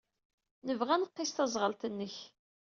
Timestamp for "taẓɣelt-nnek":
1.33-2.15